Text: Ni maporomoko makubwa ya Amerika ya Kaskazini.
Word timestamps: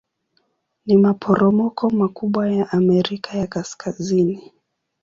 Ni 0.85 0.95
maporomoko 0.97 1.89
makubwa 1.89 2.51
ya 2.51 2.69
Amerika 2.71 3.37
ya 3.37 3.47
Kaskazini. 3.47 4.51